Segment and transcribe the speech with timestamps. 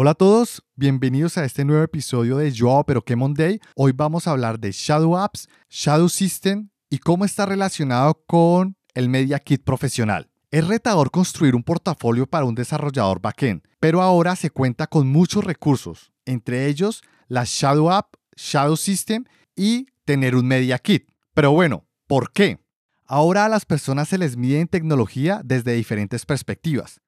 [0.00, 3.58] Hola a todos, bienvenidos a este nuevo episodio de Yo pero qué Monday.
[3.74, 9.08] Hoy vamos a hablar de Shadow Apps, Shadow System y cómo está relacionado con el
[9.08, 10.30] Media Kit profesional.
[10.52, 15.42] Es retador construir un portafolio para un desarrollador backend, pero ahora se cuenta con muchos
[15.42, 19.24] recursos, entre ellos la Shadow App, Shadow System
[19.56, 21.10] y tener un Media Kit.
[21.34, 22.60] Pero bueno, ¿por qué?
[23.04, 27.00] Ahora a las personas se les mide en tecnología desde diferentes perspectivas.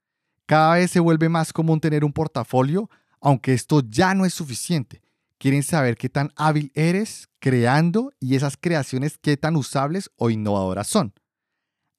[0.51, 2.91] Cada vez se vuelve más común tener un portafolio,
[3.21, 5.01] aunque esto ya no es suficiente.
[5.39, 10.89] Quieren saber qué tan hábil eres creando y esas creaciones qué tan usables o innovadoras
[10.89, 11.15] son.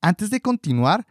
[0.01, 1.07] Antes de continuar,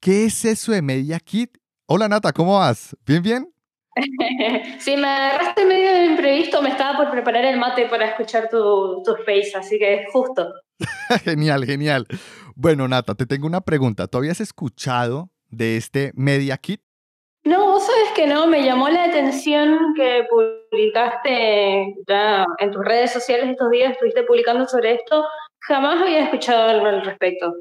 [0.00, 1.56] ¿qué es eso de Media Kit?
[1.86, 2.94] Hola Nata, ¿cómo vas?
[3.06, 3.54] ¿Bien, bien?
[4.78, 9.02] sí, me agarraste medio de imprevisto, me estaba por preparar el mate para escuchar tu,
[9.02, 10.46] tu space, así que justo.
[11.24, 12.06] genial, genial.
[12.54, 14.08] Bueno, Nata, te tengo una pregunta.
[14.08, 16.82] ¿Tú habías escuchado de este Media Kit?
[17.44, 23.12] No, vos sabes que no, me llamó la atención que publicaste ya en tus redes
[23.12, 25.24] sociales estos días, estuviste publicando sobre esto,
[25.60, 27.52] jamás había escuchado algo al respecto.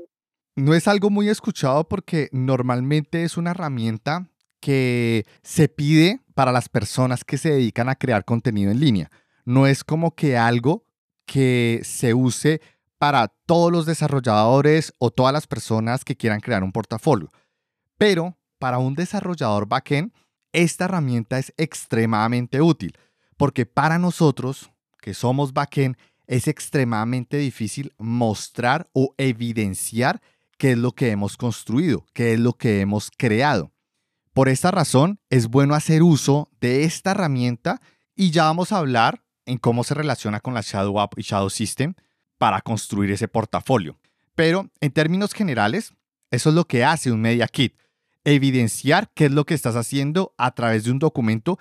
[0.56, 4.28] No es algo muy escuchado porque normalmente es una herramienta
[4.60, 9.10] que se pide para las personas que se dedican a crear contenido en línea.
[9.46, 10.86] No es como que algo
[11.26, 12.62] que se use
[13.00, 17.30] para todos los desarrolladores o todas las personas que quieran crear un portafolio.
[18.02, 20.12] Pero para un desarrollador backend,
[20.54, 22.98] esta herramienta es extremadamente útil,
[23.38, 30.20] porque para nosotros, que somos backend, es extremadamente difícil mostrar o evidenciar
[30.58, 33.72] qué es lo que hemos construido, qué es lo que hemos creado.
[34.34, 37.82] Por esta razón, es bueno hacer uso de esta herramienta
[38.16, 41.52] y ya vamos a hablar en cómo se relaciona con la Shadow App y Shadow
[41.52, 41.94] System
[42.40, 44.00] para construir ese portafolio.
[44.34, 45.94] Pero en términos generales,
[46.32, 47.76] eso es lo que hace un Media Kit
[48.24, 51.58] evidenciar qué es lo que estás haciendo a través de un documento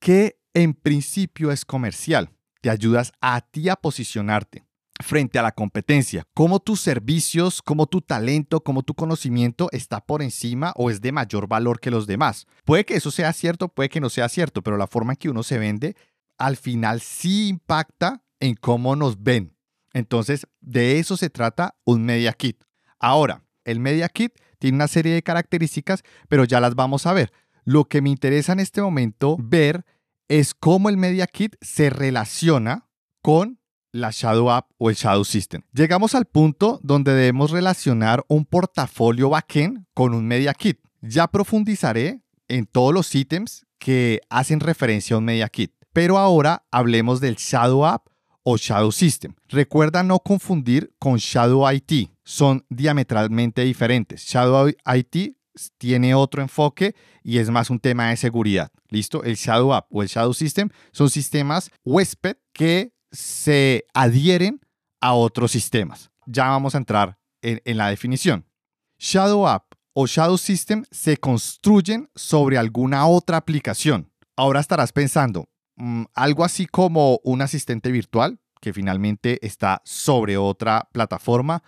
[0.00, 2.30] que en principio es comercial.
[2.60, 4.64] Te ayudas a ti a posicionarte
[5.00, 10.22] frente a la competencia, cómo tus servicios, cómo tu talento, cómo tu conocimiento está por
[10.22, 12.46] encima o es de mayor valor que los demás.
[12.64, 15.28] Puede que eso sea cierto, puede que no sea cierto, pero la forma en que
[15.28, 15.96] uno se vende
[16.38, 19.56] al final sí impacta en cómo nos ven.
[19.92, 22.62] Entonces, de eso se trata un Media Kit.
[22.98, 24.32] Ahora, el Media Kit
[24.66, 27.32] tiene una serie de características, pero ya las vamos a ver.
[27.64, 29.84] Lo que me interesa en este momento ver
[30.26, 32.88] es cómo el Media Kit se relaciona
[33.22, 33.60] con
[33.92, 35.62] la Shadow App o el Shadow System.
[35.72, 40.80] Llegamos al punto donde debemos relacionar un portafolio backend con un Media Kit.
[41.00, 46.66] Ya profundizaré en todos los ítems que hacen referencia a un Media Kit, pero ahora
[46.72, 48.08] hablemos del Shadow App
[48.42, 49.32] o Shadow System.
[49.46, 54.26] Recuerda no confundir con Shadow IT, son diametralmente diferentes.
[54.26, 55.36] Shadow IT
[55.78, 58.70] tiene otro enfoque y es más un tema de seguridad.
[58.90, 59.24] ¿Listo?
[59.24, 64.60] El Shadow App o el Shadow System son sistemas huésped que se adhieren
[65.00, 66.10] a otros sistemas.
[66.26, 68.44] Ya vamos a entrar en, la definición.
[68.98, 74.10] Shadow App o Shadow System se construyen sobre alguna otra aplicación.
[74.36, 80.88] Ahora estarás pensando, Mm, algo así como un asistente virtual que finalmente está sobre otra
[80.92, 81.62] plataforma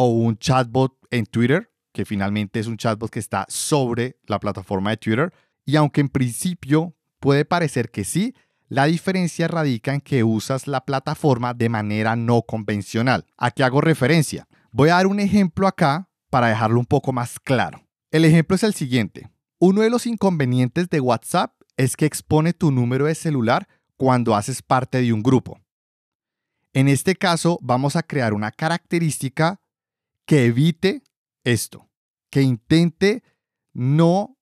[0.00, 4.90] o un chatbot en Twitter que finalmente es un chatbot que está sobre la plataforma
[4.90, 5.32] de Twitter.
[5.66, 8.34] Y aunque en principio puede parecer que sí,
[8.68, 13.26] la diferencia radica en que usas la plataforma de manera no convencional.
[13.36, 14.48] ¿A qué hago referencia?
[14.70, 17.84] Voy a dar un ejemplo acá para dejarlo un poco más claro.
[18.10, 19.28] El ejemplo es el siguiente.
[19.58, 23.68] Uno de los inconvenientes de WhatsApp es que expone tu número de celular
[23.98, 25.60] cuando haces parte de un grupo.
[26.72, 29.59] En este caso, vamos a crear una característica
[30.30, 31.02] que evite
[31.42, 31.90] esto,
[32.30, 33.24] que intente
[33.72, 34.38] no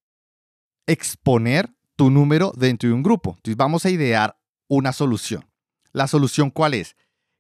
[0.87, 3.37] exponer tu número dentro de un grupo.
[3.37, 4.38] Entonces vamos a idear
[4.69, 5.48] una solución.
[5.93, 6.94] ¿La solución cuál es?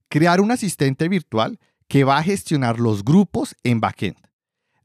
[0.08, 4.16] Crear un asistente virtual que va a gestionar los grupos en backend.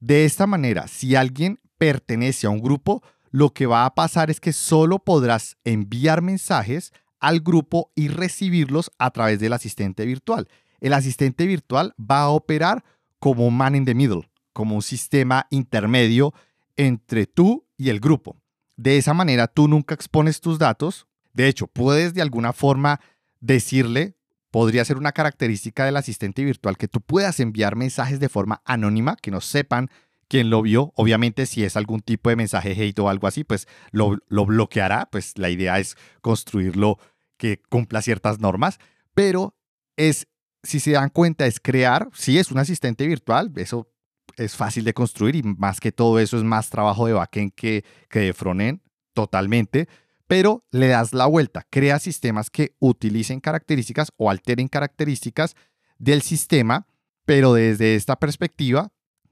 [0.01, 4.41] De esta manera, si alguien pertenece a un grupo, lo que va a pasar es
[4.41, 6.91] que solo podrás enviar mensajes
[7.21, 10.49] al grupo y recibirlos a través del asistente virtual.
[10.81, 12.83] El asistente virtual va a operar
[13.23, 16.33] como man in the middle, como un sistema intermedio
[16.75, 18.35] entre tú y el grupo.
[18.75, 21.07] De esa manera tú nunca expones tus datos.
[21.31, 22.99] De hecho, puedes de alguna forma
[23.39, 24.17] decirle,
[24.51, 29.15] podría ser una característica del asistente virtual, que tú puedas enviar mensajes de forma anónima,
[29.15, 29.89] que no sepan
[30.27, 30.91] quien lo vio.
[30.97, 35.07] Obviamente, si es algún tipo de mensaje hate o algo así, pues lo, lo bloqueará.
[35.09, 36.99] Pues la idea es construirlo
[37.37, 38.79] que cumpla ciertas normas.
[39.13, 39.55] Pero
[39.95, 40.27] es,
[40.63, 43.89] si se dan cuenta, es crear, si es un asistente virtual, eso
[44.37, 47.83] es fácil de construir y más que todo eso es más trabajo de backend que,
[48.09, 48.79] que de frontend,
[49.13, 49.87] totalmente.
[50.27, 55.55] pero le das la vuelta, crea sistemas que utilicen características o alteren características
[55.99, 56.87] del sistema,
[57.25, 58.91] pero desde esta perspectiva,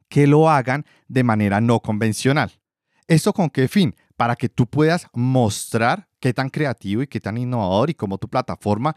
[0.10, 2.52] que lo hagan de manera no convencional.
[3.08, 3.96] ¿Esto con qué fin?
[4.18, 8.30] Para que tú puedas mostrar qué tan creativo y qué tan innovador y cómo tu
[8.30, 8.96] plataforma,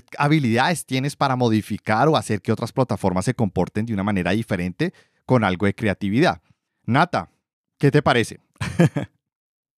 [0.00, 4.30] qué habilidades tienes para modificar o hacer que otras plataformas se comporten de una manera
[4.30, 4.92] diferente
[5.26, 6.40] con algo de creatividad.
[6.84, 7.30] Nata,
[7.78, 8.40] ¿qué te parece?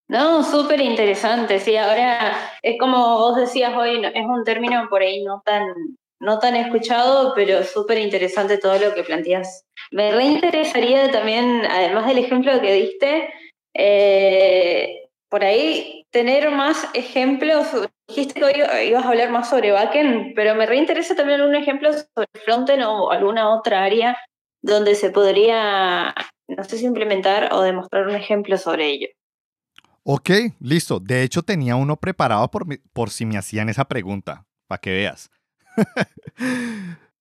[0.07, 5.25] No, súper interesante, sí, ahora es como vos decías hoy, es un término por ahí
[5.25, 5.65] no tan,
[6.21, 9.65] no tan escuchado, pero súper interesante todo lo que planteas.
[9.91, 13.33] Me reinteresaría también, además del ejemplo que diste,
[13.75, 17.67] eh, por ahí tener más ejemplos.
[18.09, 21.91] Dijiste que hoy ibas a hablar más sobre backend, pero me reinteresa también un ejemplo
[21.93, 24.17] sobre frontend o alguna otra área
[24.63, 26.15] donde se podría,
[26.49, 29.09] no sé si implementar o demostrar un ejemplo sobre ello.
[30.03, 30.31] Ok,
[30.61, 31.01] listo.
[31.01, 35.31] De hecho, tenía uno preparado por, por si me hacían esa pregunta, para que veas.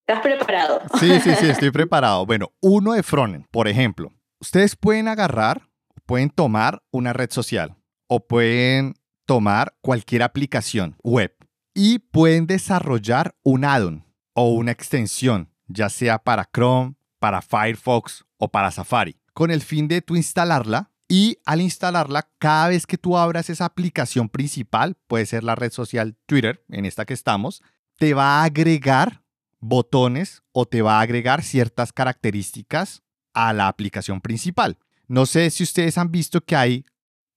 [0.06, 0.82] ¿Estás preparado?
[1.00, 2.26] Sí, sí, sí, estoy preparado.
[2.26, 4.12] Bueno, uno de frontend, por ejemplo.
[4.38, 5.62] Ustedes pueden agarrar,
[6.04, 7.74] pueden tomar una red social
[8.06, 8.94] o pueden
[9.26, 11.34] tomar cualquier aplicación web
[11.74, 18.48] y pueden desarrollar un add-on o una extensión, ya sea para Chrome, para Firefox o
[18.50, 23.16] para Safari, con el fin de tú instalarla y al instalarla, cada vez que tú
[23.18, 27.62] abras esa aplicación principal, puede ser la red social Twitter, en esta que estamos,
[27.98, 29.22] te va a agregar
[29.60, 34.78] botones o te va a agregar ciertas características a la aplicación principal.
[35.06, 36.86] No sé si ustedes han visto que hay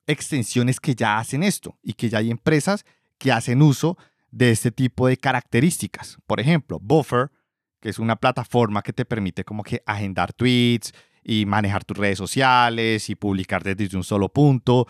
[0.07, 2.85] extensiones que ya hacen esto y que ya hay empresas
[3.17, 3.97] que hacen uso
[4.31, 6.17] de este tipo de características.
[6.25, 7.31] Por ejemplo, Buffer,
[7.79, 10.93] que es una plataforma que te permite como que agendar tweets,
[11.27, 14.87] y manejar tus redes sociales y publicar desde un solo punto.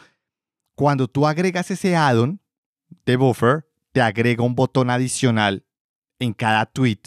[0.75, 2.39] Cuando tú agregas ese add-on
[3.05, 5.65] de buffer, te agrega un botón adicional
[6.19, 6.99] en cada tweet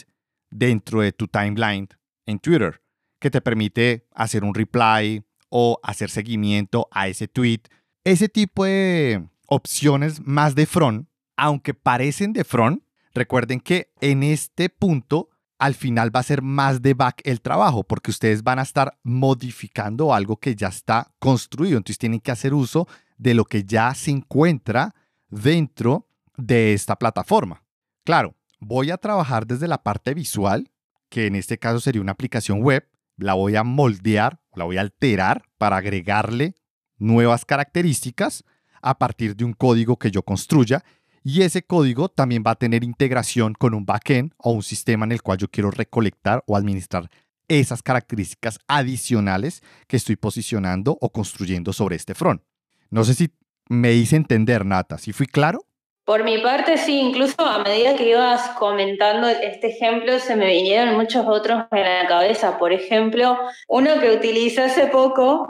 [0.49, 1.87] dentro de tu timeline
[2.25, 2.83] en Twitter
[3.19, 7.61] que te permite hacer un reply o hacer seguimiento a ese tweet.
[8.03, 11.07] Ese tipo de opciones más de front,
[11.37, 12.83] aunque parecen de front,
[13.13, 17.83] recuerden que en este punto al final va a ser más de back el trabajo,
[17.83, 21.77] porque ustedes van a estar modificando algo que ya está construido.
[21.77, 22.87] Entonces tienen que hacer uso
[23.19, 24.95] de lo que ya se encuentra
[25.29, 26.07] dentro
[26.37, 27.63] de esta plataforma.
[28.03, 30.71] Claro, voy a trabajar desde la parte visual,
[31.09, 32.87] que en este caso sería una aplicación web.
[33.17, 36.55] La voy a moldear, la voy a alterar para agregarle
[37.01, 38.43] nuevas características
[38.81, 40.83] a partir de un código que yo construya
[41.23, 45.11] y ese código también va a tener integración con un backend o un sistema en
[45.11, 47.09] el cual yo quiero recolectar o administrar
[47.47, 52.41] esas características adicionales que estoy posicionando o construyendo sobre este front.
[52.89, 53.31] No sé si
[53.69, 55.65] me hice entender, Nata, ¿si fui claro?
[56.03, 60.95] Por mi parte, sí, incluso a medida que ibas comentando este ejemplo, se me vinieron
[60.95, 62.57] muchos otros en la cabeza.
[62.57, 63.37] Por ejemplo,
[63.67, 65.47] uno que utilicé hace poco,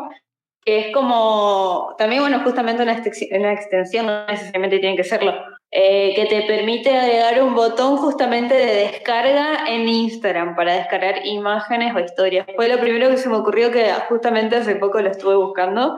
[0.63, 5.33] que es como, también, bueno, justamente una, extensión, no necesariamente tiene que serlo,
[5.71, 11.95] eh, que te permite agregar un botón justamente de descarga en Instagram para descargar imágenes
[11.95, 12.45] o historias.
[12.55, 15.97] Fue lo primero que se me ocurrió que justamente hace poco lo estuve buscando,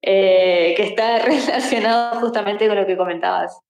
[0.00, 3.60] eh, que está relacionado justamente con lo que comentabas.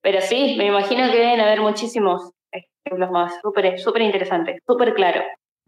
[0.00, 3.32] Pero sí, me imagino que deben haber muchísimos ejemplos más.
[3.42, 5.22] Súper, súper interesante, súper claro.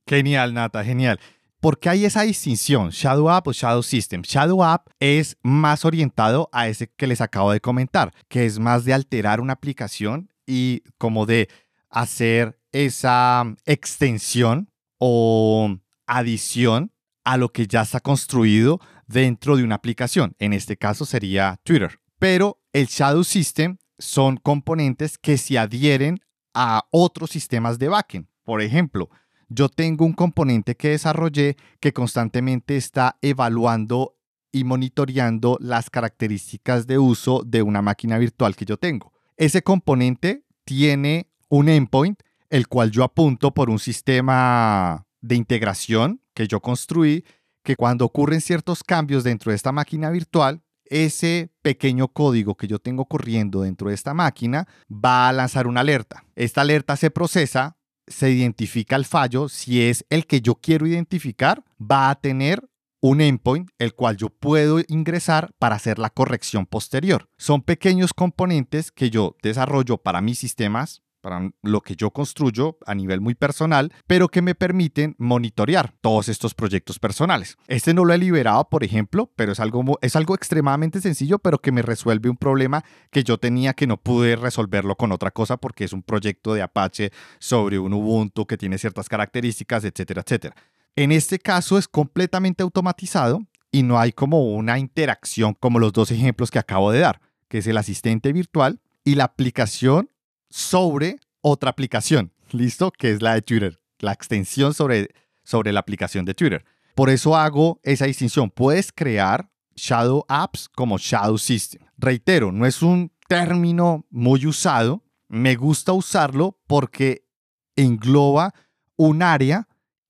[0.06, 1.18] Genial, Nata, genial.
[1.64, 2.90] ¿Por qué hay esa distinción?
[2.90, 4.21] Shadow App o Shadow System.
[4.21, 8.85] Shadow App es más orientado a ese que les acabo de comentar, que es más
[8.85, 11.49] de alterar una aplicación y como de
[11.88, 15.75] hacer esa extensión o
[16.06, 16.92] adición
[17.25, 20.37] a lo que ya está construido dentro de una aplicación.
[20.38, 21.99] En este caso sería Twitter.
[22.18, 26.21] Pero el Shadow System son componentes que se adhieren
[26.52, 28.28] a otros sistemas de backend.
[28.44, 29.09] Por ejemplo,
[29.48, 34.16] yo tengo un componente que desarrollé que constantemente está evaluando
[34.52, 39.12] y monitoreando las características de uso de una máquina virtual que yo tengo.
[39.36, 42.20] Ese componente tiene un endpoint,
[42.50, 47.24] el cual yo apunto por un sistema de integración que yo construí,
[47.64, 52.78] que cuando ocurren ciertos cambios dentro de esta máquina virtual, ese pequeño código que yo
[52.78, 56.24] tengo corriendo dentro de esta máquina va a lanzar una alerta.
[56.36, 61.64] Esta alerta se procesa se identifica el fallo, si es el que yo quiero identificar,
[61.80, 62.68] va a tener
[63.00, 67.28] un endpoint el cual yo puedo ingresar para hacer la corrección posterior.
[67.37, 72.95] Son pequeños componentes que yo desarrollo para mis sistemas para lo que yo construyo a
[72.95, 77.57] nivel muy personal, pero que me permiten monitorear todos estos proyectos personales.
[77.66, 81.62] Este no lo he liberado, por ejemplo, pero es algo, es algo extremadamente sencillo, pero
[81.62, 85.57] que me resuelve un problema que yo tenía que no pude resolverlo con otra cosa
[85.57, 90.54] porque es un proyecto de Apache sobre un Ubuntu que tiene ciertas características, etcétera, etcétera.
[90.95, 93.40] En este caso es completamente automatizado
[93.73, 97.57] y no hay como una interacción como los dos ejemplos que acabo de dar, que
[97.59, 100.11] es el asistente virtual y la aplicación
[100.54, 102.92] sobre otra aplicación, ¿listo?
[102.92, 105.08] Que es la de Twitter, la extensión sobre,
[105.42, 106.64] sobre la aplicación de Twitter.
[106.94, 108.50] Por eso hago esa distinción.
[108.50, 111.82] Puedes crear Shadow Apps como Shadow System.
[111.99, 115.02] Reitero, no es un término muy usado.
[115.26, 117.26] Me gusta usarlo porque
[117.75, 118.54] engloba
[118.94, 119.66] un área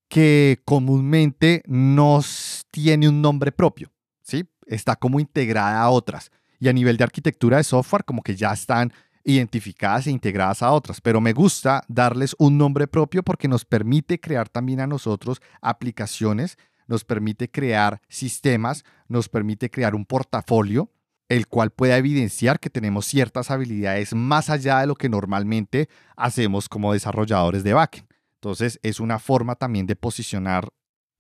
[0.09, 2.21] que comúnmente no
[2.71, 4.45] tiene un nombre propio, ¿sí?
[4.67, 6.31] Está como integrada a otras.
[6.61, 8.93] Y a nivel de arquitectura de software, como que ya están
[9.25, 14.21] identificadas e integradas a otras, pero me gusta darles un nombre propio porque nos permite
[14.21, 20.91] crear también a nosotros aplicaciones, nos permite crear sistemas, nos permite crear un portafolio,
[21.29, 26.69] el cual pueda evidenciar que tenemos ciertas habilidades más allá de lo que normalmente hacemos
[26.69, 28.07] como desarrolladores de backend.
[28.35, 30.69] Entonces es una forma también de posicionar,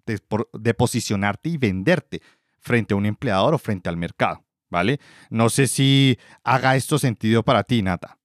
[0.05, 2.21] de, posicionarte y venderte
[2.61, 4.44] frente a un empleador o frente al mercado.
[4.75, 4.99] ¿Vale?
[5.31, 8.19] No sé si haga esto sentido para ti, Nata.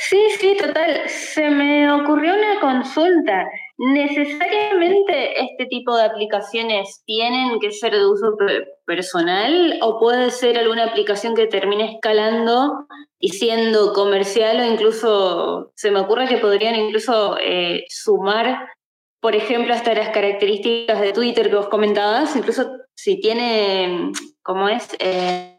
[0.00, 1.08] Sí, sí, total.
[1.08, 3.48] Se me ocurrió una consulta.
[3.78, 8.36] ¿Necesariamente este tipo de aplicaciones tienen que ser de uso
[8.86, 12.86] personal o puede ser alguna aplicación que termine escalando
[13.18, 18.68] y siendo comercial o incluso se me ocurre que podrían incluso eh, sumar,
[19.20, 24.12] por ejemplo, hasta las características de Twitter que vos comentabas, incluso si tiene,
[24.42, 24.96] ¿cómo es?
[25.00, 25.57] Eh,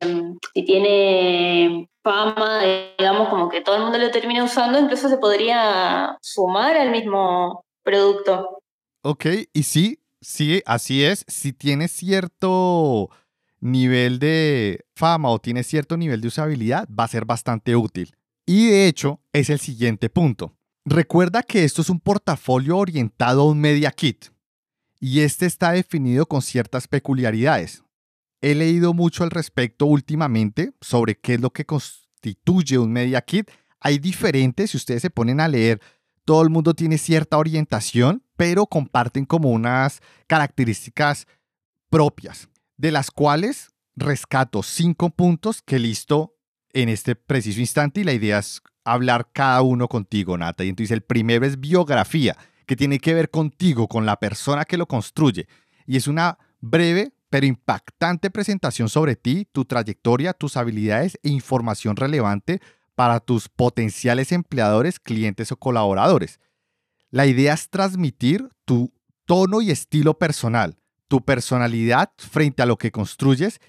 [0.00, 2.62] si tiene fama,
[2.98, 7.64] digamos, como que todo el mundo lo termina usando, incluso se podría sumar al mismo
[7.82, 8.58] producto.
[9.02, 11.24] Ok, y sí, sí, así es.
[11.28, 13.10] Si tiene cierto
[13.60, 18.14] nivel de fama o tiene cierto nivel de usabilidad, va a ser bastante útil.
[18.46, 20.56] Y de hecho, es el siguiente punto.
[20.84, 24.26] Recuerda que esto es un portafolio orientado a un media kit
[25.00, 27.82] y este está definido con ciertas peculiaridades.
[28.40, 33.50] He leído mucho al respecto últimamente sobre qué es lo que constituye un Media Kit.
[33.80, 35.80] Hay diferentes, si ustedes se ponen a leer,
[36.24, 41.26] todo el mundo tiene cierta orientación, pero comparten como unas características
[41.88, 46.34] propias, de las cuales rescato cinco puntos que listo
[46.72, 50.64] en este preciso instante y la idea es hablar cada uno contigo, Nata.
[50.64, 54.76] Y entonces el primero es biografía, que tiene que ver contigo, con la persona que
[54.76, 55.48] lo construye.
[55.86, 61.96] Y es una breve pero impactante presentación sobre ti, tu trayectoria, tus habilidades e información
[61.96, 62.60] relevante
[62.94, 66.40] para tus potenciales empleadores, clientes o colaboradores.
[67.10, 68.92] La idea es transmitir tu
[69.26, 70.78] tono y estilo personal,
[71.08, 73.60] tu personalidad frente a lo que construyes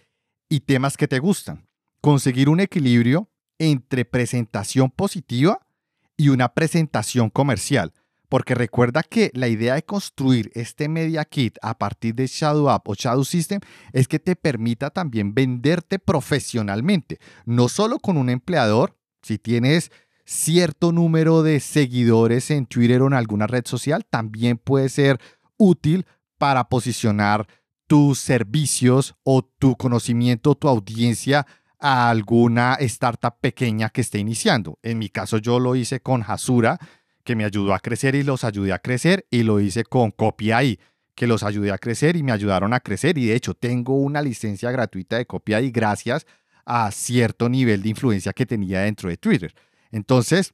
[0.50, 1.68] y temas que te gustan.
[2.02, 5.68] Conseguir un equilibrio entre presentación positiva
[6.16, 7.94] y una presentación comercial
[8.30, 12.88] porque recuerda que la idea de construir este Media Kit a partir de Shadow App
[12.88, 13.62] o Shadow System
[13.94, 19.92] es que te permita también venderte profesionalmente, no solo con un empleador, si tienes
[20.26, 25.20] cierto número de seguidores en Twitter o en alguna red social, también puede ser
[25.58, 26.06] útil
[26.38, 27.48] para posicionar
[27.88, 31.48] tus servicios o tu conocimiento, tu audiencia
[31.80, 34.80] a alguna startup pequeña que esté iniciando.
[34.84, 36.80] En mi caso yo lo hice con Hasura,
[37.28, 40.80] que me ayudó a crecer y los ayudé a crecer y lo hice con CopyAI,
[41.14, 44.22] que los ayudé a crecer y me ayudaron a crecer y de hecho tengo una
[44.22, 46.26] licencia gratuita de CopyAI gracias
[46.66, 49.54] a cierto nivel de influencia que tenía dentro de Twitter.
[49.92, 50.54] Entonces,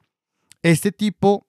[0.62, 1.46] este tipo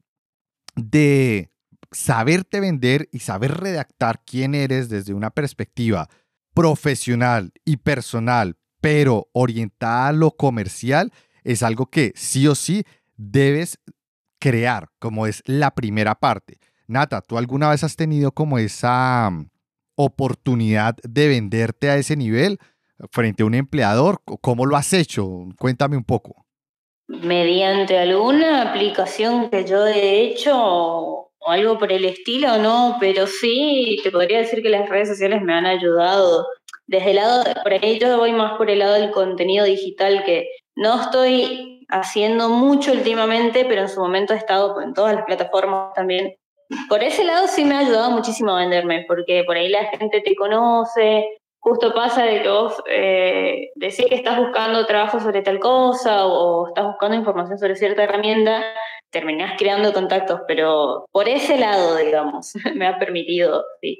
[0.75, 1.49] de
[1.91, 6.07] saberte vender y saber redactar quién eres desde una perspectiva
[6.53, 11.11] profesional y personal, pero orientada a lo comercial,
[11.43, 12.83] es algo que sí o sí
[13.17, 13.79] debes
[14.45, 16.59] crear, como es la primera parte.
[16.87, 19.49] Nata, ¿tú alguna vez has tenido como esa mm,
[19.95, 22.59] oportunidad de venderte a ese nivel
[23.09, 24.21] frente a un empleador?
[24.41, 25.47] ¿Cómo lo has hecho?
[25.57, 26.45] Cuéntame un poco.
[27.07, 33.97] Mediante alguna aplicación que yo he hecho o algo por el estilo, no, pero sí
[34.03, 36.45] te podría decir que las redes sociales me han ayudado.
[36.85, 40.49] Desde el lado, por ahí yo voy más por el lado del contenido digital, que
[40.75, 45.93] no estoy haciendo mucho últimamente, pero en su momento he estado en todas las plataformas
[45.93, 46.35] también.
[46.89, 50.21] Por ese lado sí me ha ayudado muchísimo a venderme, porque por ahí la gente
[50.21, 51.25] te conoce,
[51.65, 56.67] justo pasa de que vos eh, decís que estás buscando trabajo sobre tal cosa o,
[56.67, 58.63] estás buscando información sobre cierta herramienta,
[59.09, 63.99] terminás creando contactos, pero por ese lado, digamos, me ha permitido, sí.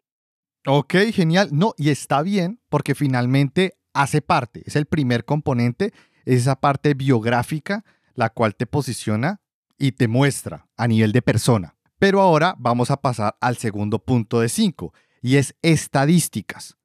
[0.67, 1.49] Ok, genial.
[1.51, 5.91] No, y está bien porque finalmente hace parte, es el primer componente,
[6.25, 9.41] es esa parte biográfica, la cual te posiciona
[9.77, 11.75] y te muestra a nivel de persona.
[12.00, 16.77] Pero ahora vamos a pasar al segundo punto de 5 y es estadísticas.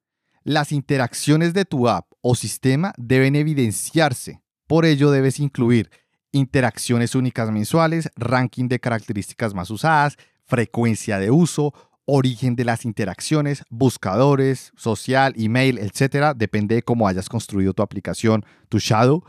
[0.43, 4.41] Las interacciones de tu app o sistema deben evidenciarse.
[4.67, 5.91] Por ello debes incluir
[6.31, 11.73] interacciones únicas mensuales, ranking de características más usadas, frecuencia de uso,
[12.13, 18.43] origen de las interacciones, buscadores, social, email, etcétera, depende de cómo hayas construido tu aplicación,
[18.67, 19.23] tu Shadow,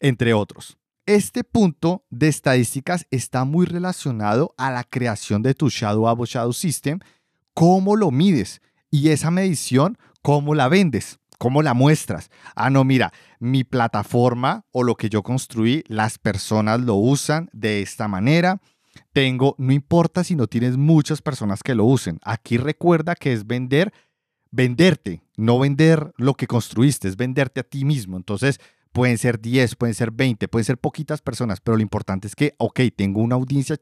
[0.00, 0.78] entre otros.
[1.04, 6.24] Este punto de estadísticas está muy relacionado a la creación de tu Shadow App o
[6.24, 7.00] Shadow System,
[7.52, 11.18] cómo lo mides y esa medición, cómo la vendes.
[11.38, 12.30] ¿Cómo la muestras?
[12.54, 17.82] Ah, no, mira, mi plataforma o lo que yo construí, las personas lo usan de
[17.82, 18.60] esta manera.
[19.12, 22.18] Tengo, no importa si no tienes muchas personas que lo usen.
[22.22, 23.92] Aquí recuerda que es vender,
[24.50, 28.16] venderte, no vender lo que construiste, es venderte a ti mismo.
[28.16, 28.60] Entonces,
[28.92, 32.54] pueden ser 10, pueden ser 20, pueden ser poquitas personas, pero lo importante es que,
[32.58, 33.76] ok, tengo una audiencia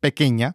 [0.00, 0.54] pequeña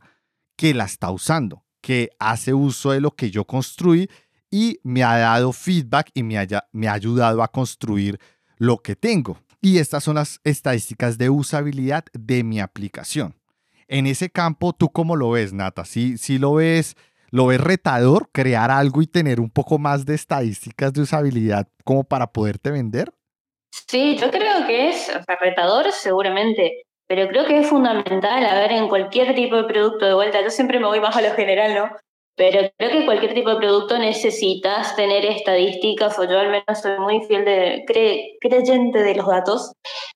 [0.56, 4.10] que la está usando, que hace uso de lo que yo construí
[4.52, 8.20] y me ha dado feedback y me, me ha ayudado a construir
[8.58, 9.40] lo que tengo.
[9.62, 13.36] Y estas son las estadísticas de usabilidad de mi aplicación.
[13.88, 15.86] En ese campo, ¿tú cómo lo ves, Nata?
[15.86, 16.96] ¿Sí, sí lo ves?
[17.30, 22.04] ¿Lo ves retador crear algo y tener un poco más de estadísticas de usabilidad como
[22.04, 23.12] para poderte vender?
[23.88, 28.88] Sí, yo creo que es retador seguramente, pero creo que es fundamental, a ver, en
[28.88, 31.89] cualquier tipo de producto de vuelta, yo siempre me voy más a lo general, ¿no?
[32.38, 37.00] Pero creo que cualquier tipo de producto necesitas tener estadísticas, o yo al menos soy
[37.00, 37.86] muy fiel de
[38.42, 39.72] creyente de los datos,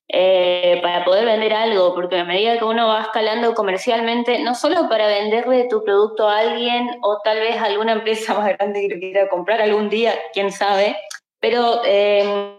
[0.08, 4.88] eh, para poder vender algo, porque a medida que uno va escalando comercialmente, no solo
[4.88, 8.94] para venderle tu producto a alguien o tal vez a alguna empresa más grande que
[8.94, 10.96] lo quiera comprar algún día, quién sabe,
[11.40, 12.52] pero eh,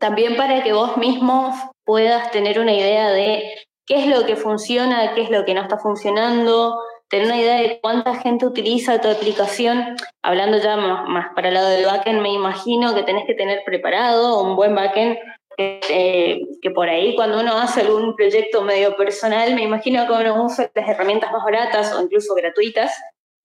[0.00, 1.52] también para que vos mismo
[1.84, 3.52] puedas tener una idea de
[3.86, 6.78] qué es lo que funciona, qué es lo que no está funcionando,
[7.14, 11.68] tener una idea de cuánta gente utiliza tu aplicación, hablando ya más, para el lado
[11.68, 15.18] del backend, me imagino que tenés que tener preparado un buen backend
[15.56, 20.44] eh, que por ahí cuando uno hace algún proyecto medio personal, me imagino que uno
[20.44, 22.92] usa las herramientas más baratas o incluso gratuitas.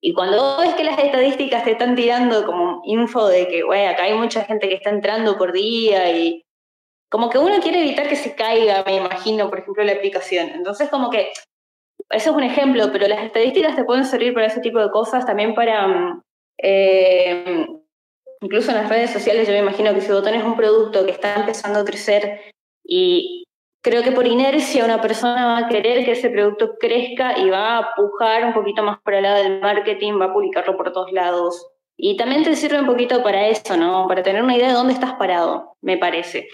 [0.02, 4.06] Y cuando ves que las estadísticas te están tirando como info de que, güey, acá
[4.06, 6.44] hay mucha gente que está entrando por día y
[7.12, 10.50] como que uno quiere evitar que se caiga, me imagino, por ejemplo, la aplicación.
[10.50, 11.32] Entonces, como que
[12.10, 15.26] eso es un ejemplo, pero las estadísticas te pueden servir para ese tipo de cosas,
[15.26, 16.22] también para, mm,
[16.64, 17.68] eh,
[18.42, 21.12] incluso en las redes sociales, yo me imagino que si vos tenés un producto que
[21.12, 22.42] está empezando a crecer
[22.84, 23.44] y
[23.82, 27.78] creo que por inercia una persona va a querer que ese producto crezca y va
[27.78, 31.12] a pujar un poquito más por el lado del marketing, va a publicarlo por todos
[31.12, 31.68] lados.
[31.96, 34.08] Y también te sirve un poquito para eso, ¿no?
[34.08, 36.48] Para tener una idea de dónde estás parado, me parece.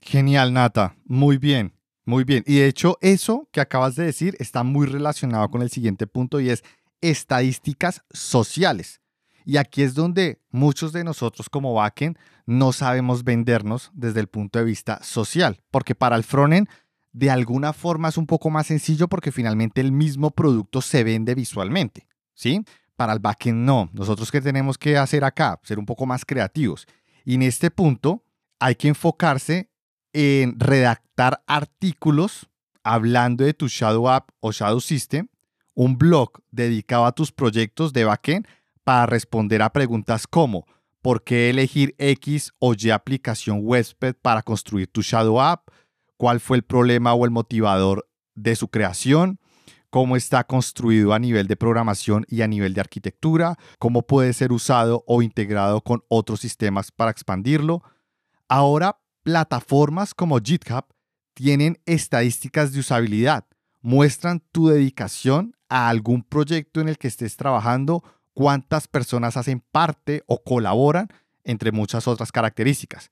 [0.00, 0.94] Genial, Nata.
[1.04, 1.77] Muy bien.
[2.08, 5.68] Muy bien, y de hecho eso que acabas de decir está muy relacionado con el
[5.68, 6.64] siguiente punto y es
[7.02, 9.02] estadísticas sociales.
[9.44, 12.16] Y aquí es donde muchos de nosotros como backend
[12.46, 16.66] no sabemos vendernos desde el punto de vista social, porque para el frontend
[17.12, 21.34] de alguna forma es un poco más sencillo porque finalmente el mismo producto se vende
[21.34, 22.64] visualmente, ¿sí?
[22.96, 23.90] Para el backend no.
[23.92, 26.86] Nosotros qué tenemos que hacer acá, ser un poco más creativos.
[27.26, 28.24] Y en este punto
[28.58, 29.68] hay que enfocarse
[30.12, 32.48] en redactar artículos
[32.82, 35.28] hablando de tu Shadow App o Shadow System,
[35.74, 38.46] un blog dedicado a tus proyectos de backend
[38.84, 40.66] para responder a preguntas como
[41.02, 45.68] ¿por qué elegir X o Y aplicación website para construir tu Shadow App?
[46.16, 49.38] ¿Cuál fue el problema o el motivador de su creación?
[49.90, 53.56] ¿Cómo está construido a nivel de programación y a nivel de arquitectura?
[53.78, 57.82] ¿Cómo puede ser usado o integrado con otros sistemas para expandirlo?
[58.48, 60.86] Ahora Plataformas como GitHub
[61.34, 63.46] tienen estadísticas de usabilidad,
[63.82, 70.22] muestran tu dedicación a algún proyecto en el que estés trabajando, cuántas personas hacen parte
[70.28, 71.08] o colaboran,
[71.44, 73.10] entre muchas otras características.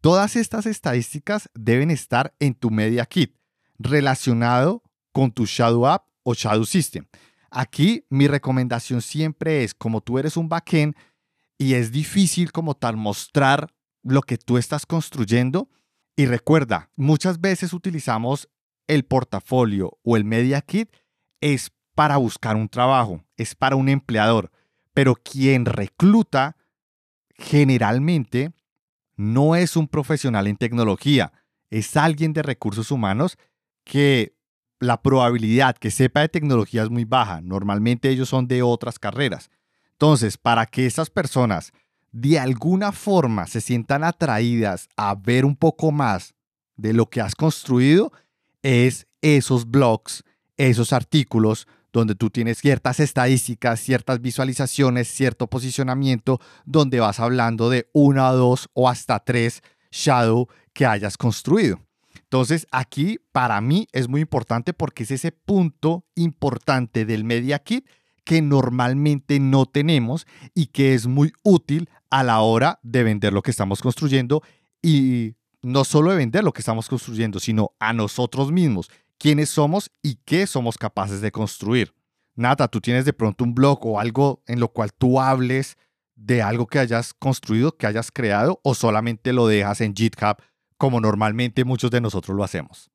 [0.00, 3.34] Todas estas estadísticas deben estar en tu Media Kit,
[3.76, 7.06] relacionado con tu Shadow App o Shadow System.
[7.50, 10.94] Aquí mi recomendación siempre es, como tú eres un backend
[11.58, 13.74] y es difícil como tal mostrar
[14.06, 15.68] lo que tú estás construyendo.
[16.16, 18.48] Y recuerda, muchas veces utilizamos
[18.86, 20.90] el portafolio o el Media Kit
[21.40, 24.50] es para buscar un trabajo, es para un empleador,
[24.94, 26.56] pero quien recluta
[27.34, 28.52] generalmente
[29.16, 31.32] no es un profesional en tecnología,
[31.70, 33.38] es alguien de recursos humanos
[33.84, 34.36] que
[34.78, 37.40] la probabilidad que sepa de tecnología es muy baja.
[37.40, 39.50] Normalmente ellos son de otras carreras.
[39.92, 41.72] Entonces, para que esas personas
[42.20, 46.34] de alguna forma se sientan atraídas a ver un poco más
[46.76, 48.10] de lo que has construido,
[48.62, 50.24] es esos blogs,
[50.56, 57.90] esos artículos donde tú tienes ciertas estadísticas, ciertas visualizaciones, cierto posicionamiento, donde vas hablando de
[57.92, 61.80] una, dos o hasta tres shadow que hayas construido.
[62.22, 67.86] Entonces, aquí para mí es muy importante porque es ese punto importante del Media Kit
[68.26, 73.42] que normalmente no tenemos y que es muy útil a la hora de vender lo
[73.42, 74.42] que estamos construyendo
[74.82, 78.88] y no solo de vender lo que estamos construyendo, sino a nosotros mismos,
[79.18, 81.94] quiénes somos y qué somos capaces de construir.
[82.34, 85.76] Nata, tú tienes de pronto un blog o algo en lo cual tú hables
[86.14, 90.36] de algo que hayas construido, que hayas creado, o solamente lo dejas en GitHub
[90.78, 92.90] como normalmente muchos de nosotros lo hacemos.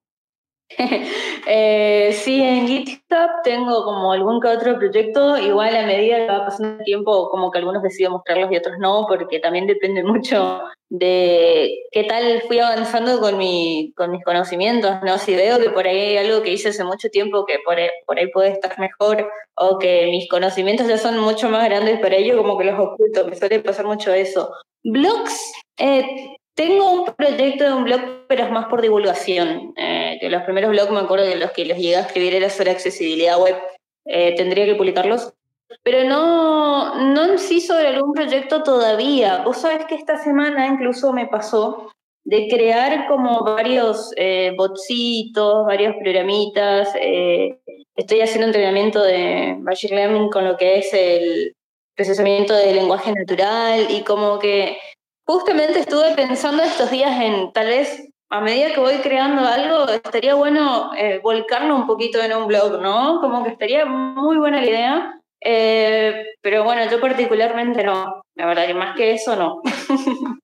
[1.47, 6.45] Eh, sí, en GitHub tengo como algún que otro proyecto, igual a medida que va
[6.45, 10.61] pasando el tiempo, como que algunos decido mostrarlos y otros no, porque también depende mucho
[10.89, 15.17] de qué tal fui avanzando con, mi, con mis conocimientos, ¿no?
[15.17, 17.89] Si veo que por ahí hay algo que hice hace mucho tiempo que por ahí,
[18.05, 22.15] por ahí puede estar mejor, o que mis conocimientos ya son mucho más grandes para
[22.15, 24.51] ello, como que los oculto, me suele pasar mucho eso.
[24.83, 29.73] Blogs, eh, tengo un proyecto de un blog, pero es más por divulgación.
[29.77, 32.51] Eh, que los primeros blogs me acuerdo de los que los llegué a escribir era
[32.51, 33.55] sobre accesibilidad web.
[34.05, 35.33] Eh, tendría que publicarlos.
[35.81, 39.41] Pero no, no en sí sobre algún proyecto todavía.
[39.43, 41.91] Vos sabés que esta semana incluso me pasó
[42.25, 46.89] de crear como varios eh, botsitos, varios programitas.
[47.01, 47.57] Eh,
[47.95, 51.55] estoy haciendo entrenamiento de Machine Learning con lo que es el
[51.95, 54.77] procesamiento de lenguaje natural y como que
[55.31, 60.35] Justamente estuve pensando estos días en tal vez a medida que voy creando algo, estaría
[60.35, 63.21] bueno eh, volcarlo un poquito en un blog, ¿no?
[63.21, 65.21] Como que estaría muy buena la idea.
[65.39, 68.23] Eh, pero bueno, yo particularmente no.
[68.35, 69.61] La verdad que más que eso no.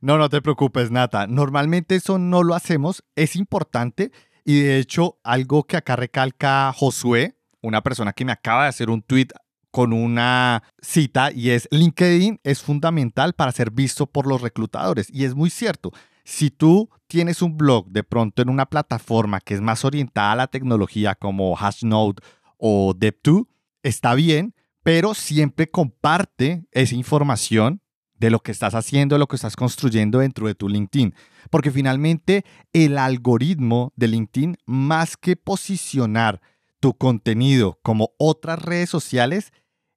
[0.00, 1.28] no, no te preocupes, Nata.
[1.28, 3.04] Normalmente eso no lo hacemos.
[3.14, 4.10] Es importante.
[4.44, 8.90] Y de hecho, algo que acá recalca Josué, una persona que me acaba de hacer
[8.90, 9.28] un tweet
[9.76, 15.06] con una cita y es LinkedIn es fundamental para ser visto por los reclutadores.
[15.12, 15.92] Y es muy cierto.
[16.24, 20.36] Si tú tienes un blog de pronto en una plataforma que es más orientada a
[20.36, 22.22] la tecnología como Hashnode
[22.56, 23.48] o Dev2,
[23.82, 27.82] está bien, pero siempre comparte esa información
[28.14, 31.14] de lo que estás haciendo, de lo que estás construyendo dentro de tu LinkedIn.
[31.50, 36.40] Porque finalmente el algoritmo de LinkedIn, más que posicionar
[36.80, 39.52] tu contenido como otras redes sociales,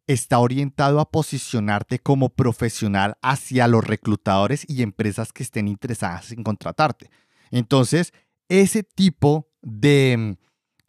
[0.10, 6.42] está orientado a posicionarte como profesional hacia los reclutadores y empresas que estén interesadas en
[6.42, 7.12] contratarte.
[7.52, 8.12] Entonces,
[8.48, 10.36] ese tipo de,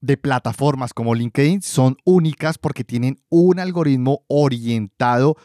[0.01, 5.37] de plataformas como LinkedIn son únicas porque tienen un algoritmo orientado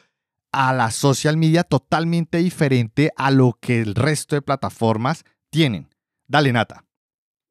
[0.54, 5.90] a la social media totalmente diferente a lo que el resto de plataformas tienen.
[6.28, 6.85] Dale, Nata.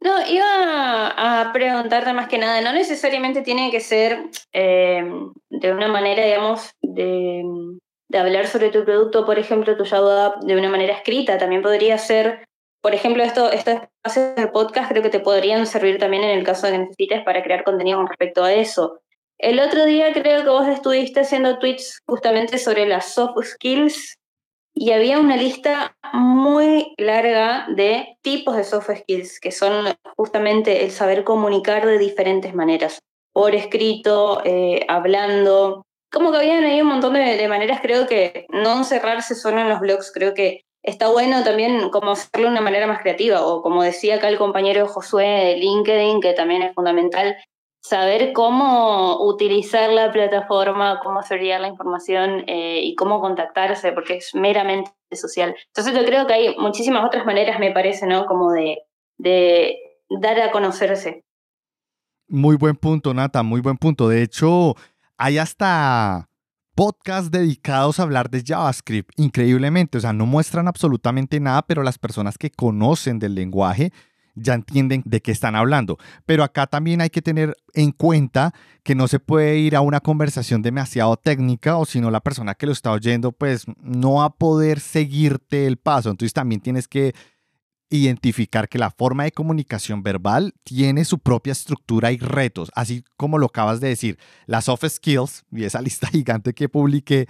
[0.05, 4.19] No, iba a preguntarte más que nada, no necesariamente tiene que ser
[4.53, 5.03] eh,
[5.49, 7.43] de una manera, digamos, de,
[8.13, 12.45] hablar sobre tu producto, por ejemplo, tu Shadow de una manera escrita, también podría ser,
[12.83, 16.45] por ejemplo, esto, estos espacios de podcast creo que te podrían servir también en el
[16.45, 19.01] caso de que necesites para crear contenido con respecto a eso.
[19.39, 24.19] El otro día creo que vos estuviste haciendo tweets justamente sobre las soft skills
[24.75, 30.91] y había una lista muy larga de tipos de soft skills, que son justamente el
[30.91, 32.99] saber comunicar de diferentes maneras,
[33.33, 35.83] por escrito, eh, hablando.
[36.13, 39.81] Como que habían ahí un montón de, maneras, creo que no encerrarse solo en los
[39.81, 43.83] blogs, creo que está bueno también como hacerlo de una manera más creativa, o como
[43.83, 47.37] decía acá el compañero Josué de LinkedIn, que también es fundamental,
[47.85, 54.31] saber cómo utilizar la plataforma, cómo servir la información eh, y cómo contactarse, porque es
[54.35, 55.55] meramente social.
[55.67, 58.25] Entonces yo creo que hay muchísimas otras maneras, me parece, ¿no?
[58.25, 58.79] Como de,
[59.19, 59.77] de
[60.09, 61.27] dar a conocerse.
[62.27, 64.09] Muy buen punto, Nata, muy buen punto.
[64.09, 64.75] De hecho,
[65.19, 66.31] hay hasta
[66.75, 69.99] podcasts dedicados a hablar de JavaScript, increíblemente.
[69.99, 73.93] O sea, no muestran absolutamente nada, pero las personas que conocen del lenguaje
[74.35, 75.99] ya entienden de qué están hablando.
[76.27, 80.01] Pero acá también hay que tener en cuenta que no se puede ir a una
[80.01, 84.27] conversación demasiado técnica o si no la persona que lo está oyendo pues no va
[84.27, 86.11] a poder seguirte el paso.
[86.11, 87.15] Entonces también tienes que
[87.91, 93.39] identificar que la forma de comunicación verbal tiene su propia estructura y retos, así como
[93.39, 97.27] lo acabas de decir, las soft skills y esa lista gigante que publiqué,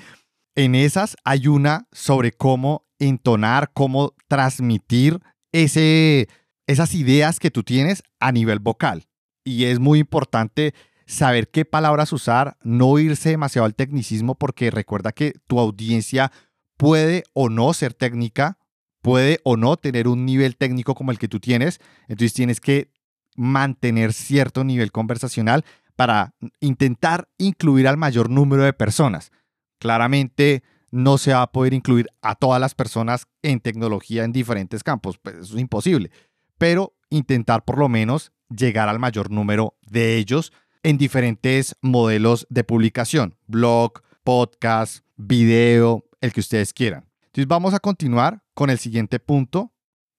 [0.54, 5.20] en esas hay una sobre cómo entonar, cómo transmitir
[5.52, 6.28] ese
[6.66, 9.06] esas ideas que tú tienes a nivel vocal.
[9.44, 10.74] Y es muy importante
[11.06, 16.32] saber qué palabras usar, no irse demasiado al tecnicismo porque recuerda que tu audiencia
[16.76, 18.58] puede o no ser técnica,
[19.02, 22.90] puede o no tener un nivel técnico como el que tú tienes, entonces tienes que
[23.36, 25.64] mantener cierto nivel conversacional
[25.96, 29.30] para intentar incluir al mayor número de personas.
[29.78, 34.82] Claramente no se va a poder incluir a todas las personas en tecnología en diferentes
[34.82, 36.10] campos, pues eso es imposible,
[36.58, 42.64] pero intentar por lo menos llegar al mayor número de ellos en diferentes modelos de
[42.64, 47.08] publicación, blog, podcast, video, el que ustedes quieran.
[47.26, 49.72] Entonces vamos a continuar con el siguiente punto.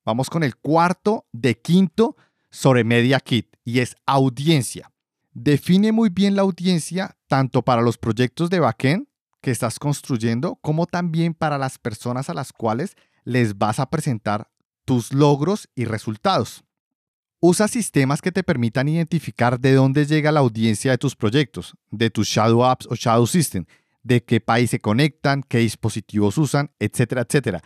[0.03, 2.15] Vamos con el cuarto de quinto
[2.49, 4.91] sobre Media Kit y es audiencia.
[5.33, 9.07] Define muy bien la audiencia tanto para los proyectos de backend
[9.41, 14.49] que estás construyendo como también para las personas a las cuales les vas a presentar
[14.85, 16.63] tus logros y resultados.
[17.41, 22.09] Usa sistemas que te permitan identificar de dónde llega la audiencia de tus proyectos, de
[22.09, 23.65] tus Shadow Apps o Shadow System,
[24.03, 27.61] de qué país se conectan, qué dispositivos usan, etcétera, etcétera.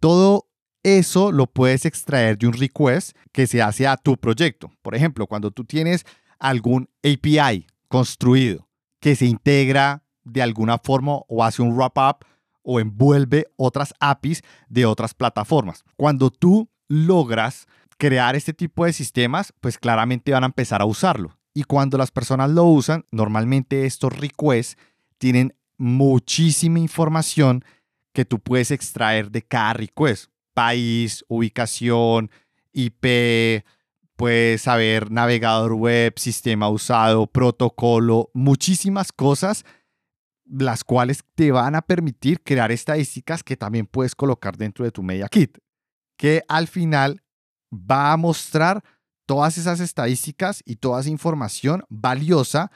[0.00, 0.48] Todo
[0.82, 4.72] eso lo puedes extraer de un request que se hace a tu proyecto.
[4.82, 6.04] Por ejemplo, cuando tú tienes
[6.38, 8.68] algún API construido
[9.00, 12.24] que se integra de alguna forma o hace un wrap-up
[12.62, 15.84] o envuelve otras APIs de otras plataformas.
[15.96, 17.66] Cuando tú logras
[17.98, 21.38] crear este tipo de sistemas, pues claramente van a empezar a usarlo.
[21.54, 24.76] Y cuando las personas lo usan, normalmente estos requests
[25.18, 27.64] tienen muchísima información
[28.12, 30.30] que tú puedes extraer de cada request.
[30.54, 32.30] País, ubicación,
[32.72, 33.64] IP,
[34.16, 39.64] puedes saber navegador web, sistema usado, protocolo, muchísimas cosas,
[40.52, 45.02] las cuales te van a permitir crear estadísticas que también puedes colocar dentro de tu
[45.02, 45.58] Media Kit,
[46.16, 47.22] que al final
[47.72, 48.84] va a mostrar
[49.26, 52.70] todas esas estadísticas y toda esa información valiosa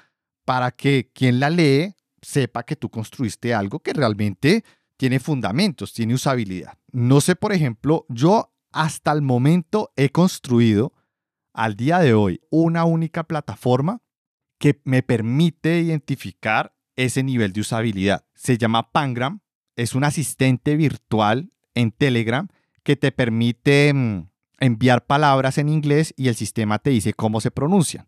[0.45, 4.65] para que quien la lee sepa que tú construiste algo que realmente
[4.97, 6.79] tiene fundamentos, tiene usabilidad.
[6.93, 10.93] No sé, por ejemplo, yo hasta el momento he construido
[11.53, 14.03] al día de hoy una única plataforma
[14.59, 18.25] que me permite identificar ese nivel de usabilidad.
[18.35, 19.41] Se llama Pangram,
[19.77, 22.49] es un asistente virtual en Telegram
[22.83, 24.29] que te permite mm,
[24.61, 28.07] enviar palabras en inglés y el sistema te dice cómo se pronuncian.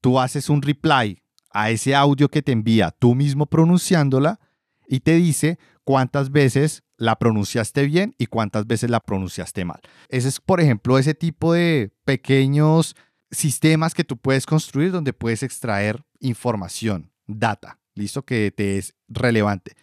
[0.00, 4.40] Tú haces un reply a ese audio que te envía tú mismo pronunciándola
[4.86, 9.80] y te dice cuántas veces la pronunciaste bien y cuántas veces la pronunciaste mal.
[10.08, 12.96] Ese es, por ejemplo, ese tipo de pequeños
[13.30, 19.76] sistemas que tú puedes construir donde puedes extraer información, data, listo, que te es relevante.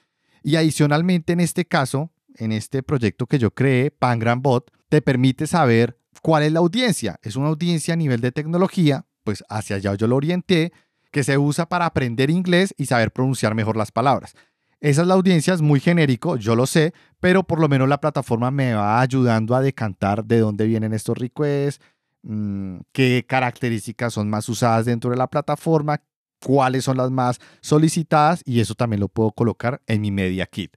[0.44, 6.00] Y adicionalmente en este caso, en este proyecto que yo creé, PanGramBot, te permite saber
[6.22, 7.20] cuál es la audiencia.
[7.22, 10.72] Es una audiencia a nivel de tecnología, pues hacia allá yo lo orienté
[11.12, 14.36] que se usa para aprender inglés y saber pronunciar mejor las palabras.
[14.80, 18.00] Esa es la audiencia, es muy genérico, yo lo sé, pero por lo menos la
[18.00, 21.84] plataforma me va ayudando a decantar de dónde vienen estos requests,
[22.24, 26.02] mm, qué características son más usadas dentro de la plataforma,
[26.44, 30.76] cuáles son las más solicitadas y eso también lo puedo colocar en mi Media Kit.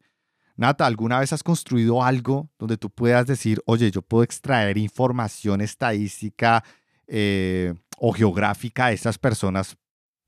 [0.57, 5.61] Nata, ¿alguna vez has construido algo donde tú puedas decir, oye, yo puedo extraer información
[5.61, 6.62] estadística
[7.07, 9.77] eh, o geográfica de estas personas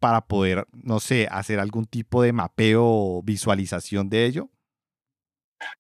[0.01, 4.51] para poder, no sé, hacer algún tipo de mapeo o visualización de ello?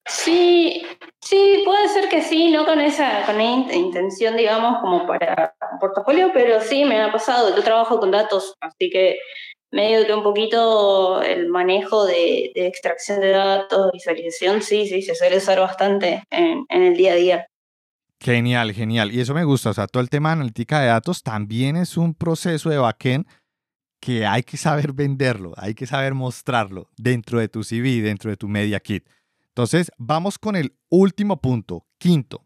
[0.07, 0.87] Sí,
[1.20, 6.31] sí, puede ser que sí, no con esa, con intención, digamos, como para un portafolio,
[6.33, 7.55] pero sí me ha pasado.
[7.55, 9.18] Yo trabajo con datos, así que
[9.73, 15.38] medio que un poquito el manejo de, extracción de datos, visualización, sí, sí, se suele
[15.38, 17.47] usar bastante en, en el día a día.
[18.20, 19.12] Genial, genial.
[19.12, 19.70] Y eso me gusta.
[19.70, 23.27] O sea, todo el tema de analítica de datos también es un proceso de backend
[24.01, 28.37] que hay que saber venderlo, hay que saber mostrarlo dentro de tu CV, dentro de
[28.37, 29.07] tu Media Kit.
[29.55, 32.45] Entonces, vamos con el último punto, quinto,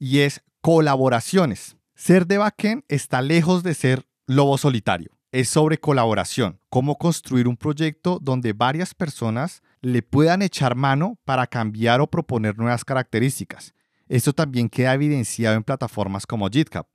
[0.00, 1.76] y es colaboraciones.
[1.94, 5.16] Ser de backend está lejos de ser lobo solitario.
[5.30, 11.46] Es sobre colaboración, cómo construir un proyecto donde varias personas le puedan echar mano para
[11.46, 13.72] cambiar o proponer nuevas características.
[14.08, 16.88] Esto también queda evidenciado en plataformas como GitHub.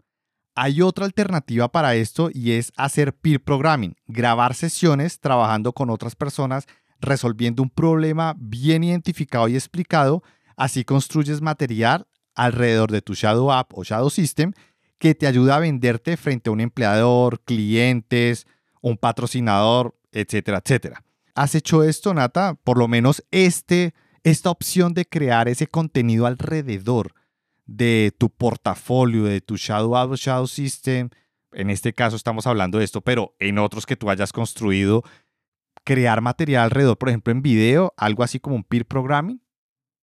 [0.54, 6.18] Hay otra alternativa para esto y es hacer peer programming, grabar sesiones trabajando con otras
[6.18, 6.68] personas,
[7.00, 10.24] resolviendo un problema bien identificado y explicado.
[10.56, 14.54] Así construyes material alrededor de tu Shadow App o Shadow System
[14.98, 18.48] que te ayuda a venderte frente a un empleador, clientes,
[18.82, 21.04] un patrocinador, etcétera, etcétera.
[21.34, 22.56] ¿Has hecho esto, Nata?
[22.64, 27.14] Por lo menos este, esta opción de crear ese contenido alrededor
[27.66, 31.10] de tu portafolio, de tu Shadow App Shadow System,
[31.56, 35.04] en este caso estamos hablando de esto, pero en otros que tú hayas construido,
[35.86, 39.40] crear material alrededor, por ejemplo, en video, algo así como un peer programming?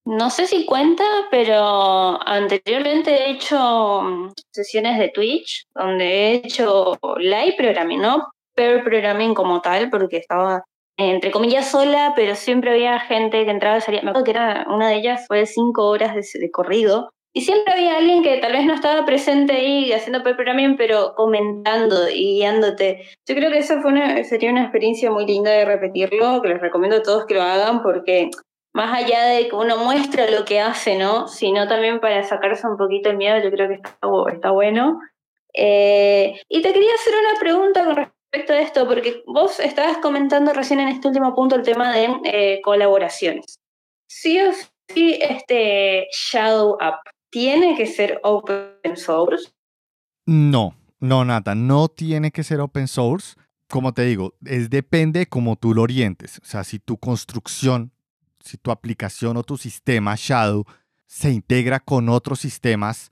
[0.04, 6.98] No sé si cuenta, pero anteriormente he hecho mm, sesiones de Twitch donde he hecho
[7.18, 10.64] live programming, no peer programming como tal, porque estaba
[10.96, 14.02] entre comillas sola, pero siempre había gente que entraba y salía.
[14.02, 17.12] Me acuerdo que era una de ellas fue cinco horas de, corrido.
[17.34, 21.14] Y siempre había alguien que tal vez no estaba presente ahí haciendo peer programming, pero
[21.14, 23.08] comentando y guiándote.
[23.26, 26.60] Yo creo que esa fue una, sería una experiencia muy linda de repetirlo, que les
[26.60, 28.28] recomiendo a todos que lo hagan, porque
[28.74, 31.26] más allá de que uno muestra lo que hace, ¿no?
[31.26, 33.98] Sino también para sacarse un poquito el miedo, yo creo que está,
[34.30, 35.00] está bueno.
[35.54, 40.52] Eh, y te quería hacer una pregunta con respecto a esto, porque vos estabas comentando
[40.52, 43.58] recién en este último punto el tema de eh, colaboraciones.
[44.06, 44.52] Sí o
[44.88, 47.00] sí, este Shadow App
[47.32, 49.50] tiene que ser open source.
[50.26, 53.34] No, no, nada, no tiene que ser open source.
[53.68, 56.38] Como te digo, es depende cómo tú lo orientes.
[56.38, 57.90] O sea, si tu construcción
[58.44, 60.64] si tu aplicación o tu sistema Shadow
[61.06, 63.10] se integra con otros sistemas,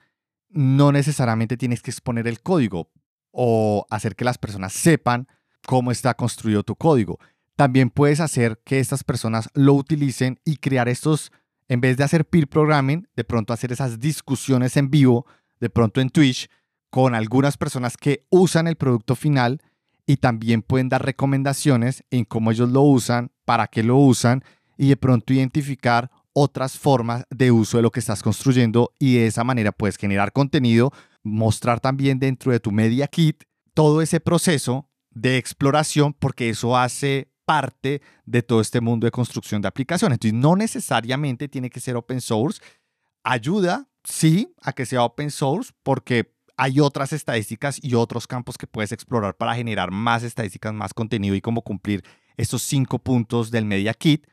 [0.49, 2.91] no necesariamente tienes que exponer el código
[3.31, 5.29] o hacer que las personas sepan
[5.67, 7.19] cómo está construido tu código.
[7.57, 11.31] También puedes hacer que estas personas lo utilicen y crear estos,
[11.71, 15.25] en vez de hacer peer programming, de pronto hacer esas discusiones en vivo,
[15.61, 16.51] de pronto en Twitch,
[16.91, 19.63] con algunas personas que usan el producto final
[20.05, 24.43] y también pueden dar recomendaciones en cómo ellos lo usan, para qué lo usan
[24.77, 29.29] y de pronto identificar otras formas de uso de lo que estás construyendo y de
[29.29, 30.91] esa manera puedes generar contenido,
[31.23, 37.30] mostrar también dentro de tu media kit todo ese proceso de exploración porque eso hace
[37.51, 40.17] parte de todo este mundo de construcción de aplicaciones.
[40.17, 42.61] Entonces no necesariamente tiene que ser open source.
[43.25, 48.69] Ayuda, sí, a que sea open source porque hay otras estadísticas y otros campos que
[48.69, 52.05] puedes explorar para generar más estadísticas, más contenido y cómo cumplir
[52.37, 54.27] esos cinco puntos del Media Kit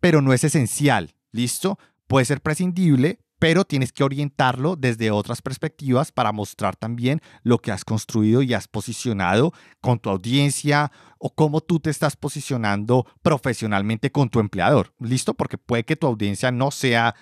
[0.00, 1.78] pero no es esencial, ¿listo?
[2.06, 7.72] Puede ser prescindible, pero tienes que orientarlo desde otras perspectivas para mostrar también lo que
[7.72, 14.12] has construido y has posicionado con tu audiencia o cómo tú te estás posicionando profesionalmente
[14.12, 14.94] con tu empleador.
[15.00, 15.34] ¿Listo?
[15.34, 17.16] Porque puede que tu audiencia no sea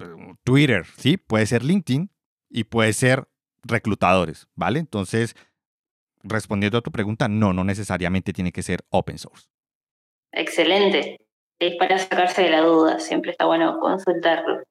[0.00, 0.04] eh,
[0.44, 1.16] Twitter, ¿sí?
[1.16, 2.08] Puede ser LinkedIn
[2.48, 3.28] y puede ser
[3.64, 4.78] reclutadores, ¿vale?
[4.78, 5.34] Entonces,
[6.22, 9.48] respondiendo a tu pregunta, no, no necesariamente tiene que ser open source.
[10.30, 11.18] Excelente
[11.58, 14.62] es para sacarse de la duda, siempre está bueno consultarlo.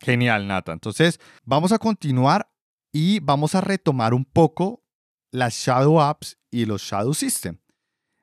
[0.00, 0.72] Genial, Nata.
[0.72, 2.50] Entonces, vamos a continuar
[2.92, 4.82] y vamos a retomar un poco
[5.30, 7.58] las Shadow Apps y los Shadow System.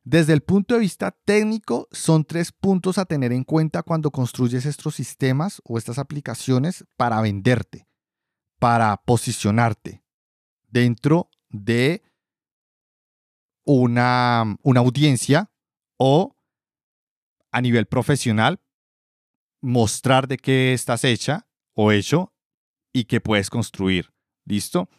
[0.03, 4.65] Desde el punto de vista técnico, son tres puntos a tener en cuenta cuando construyes
[4.65, 7.87] estos sistemas o estas aplicaciones para venderte,
[8.59, 10.03] para posicionarte
[10.67, 12.03] dentro de
[13.65, 15.51] una, una audiencia
[15.97, 16.35] o
[17.51, 18.59] a nivel profesional,
[19.61, 22.33] mostrar de qué estás hecha o hecho
[22.91, 24.11] y qué puedes construir.
[24.45, 24.89] ¿Listo?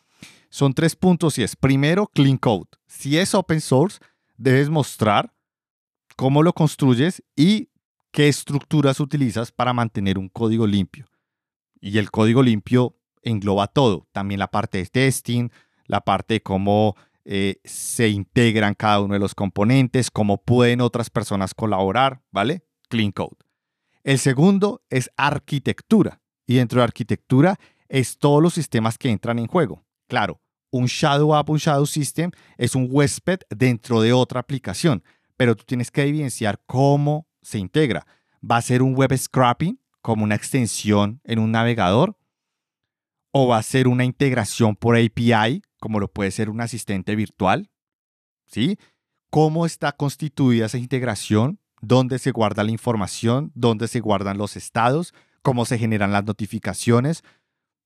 [0.49, 2.69] Son tres puntos y es, primero, clean code.
[2.87, 3.99] Si es open source,
[4.37, 5.35] debes mostrar
[6.17, 7.71] cómo lo construyes y
[8.13, 11.07] qué estructuras utilizas para mantener un código limpio.
[11.81, 15.49] Y el código limpio engloba todo, también la parte de testing,
[15.87, 21.11] la parte de cómo eh, se integran cada uno de los componentes, cómo pueden otras
[21.11, 22.65] personas colaborar, ¿vale?
[22.89, 23.37] Clean Code.
[24.03, 26.21] El segundo es arquitectura.
[26.47, 29.85] Y dentro de arquitectura es todos los sistemas que entran en juego.
[30.09, 35.03] Claro, un Shadow App, un Shadow System es un huésped dentro de otra aplicación,
[35.37, 38.07] pero tú tienes que evidenciar cómo se integra.
[38.43, 42.19] ¿Va a ser un web scrapping como una extensión en un navegador?
[43.31, 47.71] ¿O va a ser una integración por API como lo puede ser un asistente virtual,
[48.47, 48.79] ¿sí?
[49.29, 51.61] ¿Cómo está constituida esa integración?
[51.83, 53.53] ¿Dónde se guarda la información?
[53.55, 55.13] ¿Dónde se guardan los estados?
[55.45, 57.23] ¿Cómo se generan las notificaciones?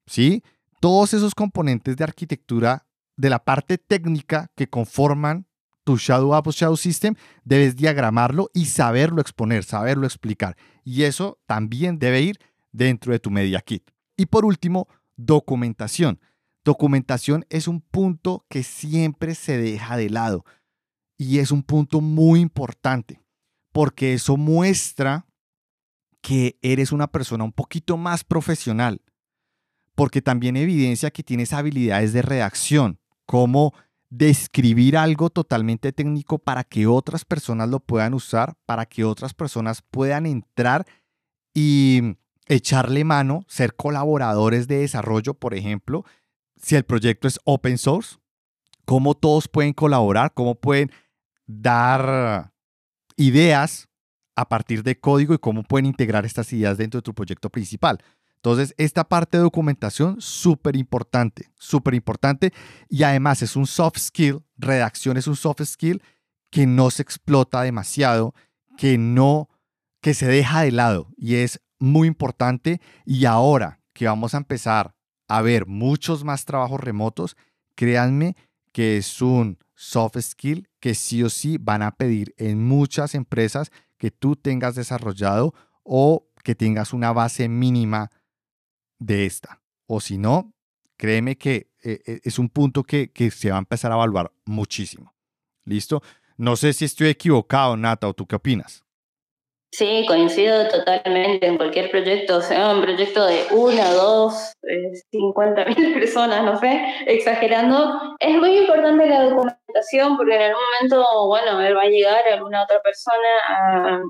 [0.07, 0.44] ¿Sí?
[0.81, 5.49] Todos esos componentes de arquitectura de la parte técnica que conforman
[5.83, 10.57] tu Shadow App o Shadow System, debes diagramarlo y saberlo exponer, saberlo explicar.
[10.85, 12.39] Y eso también debe ir
[12.70, 13.91] dentro de tu Media Kit.
[14.16, 16.20] Y por último, documentación.
[16.64, 20.45] Documentación es un punto que siempre se deja de lado
[21.16, 23.20] y es un punto muy importante
[23.72, 25.26] porque eso muestra
[26.21, 29.03] que eres una persona un poquito más profesional,
[29.95, 33.75] porque también evidencia que tienes habilidades de redacción, como
[34.11, 39.83] describir algo totalmente técnico para que otras personas lo puedan usar, para que otras personas
[39.83, 40.87] puedan entrar
[41.55, 42.16] y
[42.47, 46.05] echarle mano, ser colaboradores de desarrollo, por ejemplo,
[46.57, 48.16] si el proyecto es open source,
[48.85, 50.91] cómo todos pueden colaborar, cómo pueden
[51.47, 52.53] dar
[53.16, 53.88] ideas
[54.39, 57.99] a partir de código y cómo pueden integrar estas ideas dentro de tu proyecto principal.
[58.36, 62.53] Entonces, esta parte de documentación, súper importante, súper importante.
[62.89, 66.01] Y además es un soft skill, redacción es un soft skill
[66.51, 68.32] que no se explota demasiado,
[68.76, 69.49] que no,
[70.01, 71.09] que se deja de lado.
[71.16, 72.80] Y es muy importante.
[73.05, 74.95] Y ahora que vamos a empezar
[75.26, 77.36] a ver muchos más trabajos remotos,
[77.74, 78.36] créanme
[78.70, 83.72] que es un soft skill que sí o sí van a pedir en muchas empresas
[83.99, 88.11] que tú tengas desarrollado o que tengas una base mínima
[88.99, 89.61] de esta.
[89.86, 90.55] O si no,
[90.96, 94.32] créeme que eh, eh, es un punto que, que, se va a empezar a evaluar
[94.44, 95.14] muchísimo.
[95.64, 96.03] ¿Listo?
[96.36, 98.84] No sé si estoy equivocado, Nata, o tú qué opinas.
[99.71, 105.93] Sí, coincido totalmente en cualquier proyecto, sea un proyecto de una, dos, eh, cincuenta mil
[105.95, 108.16] personas, no sé, exagerando.
[108.19, 112.62] Es muy importante la documentación porque en algún momento, bueno, él va a llegar alguna
[112.64, 114.01] otra persona a,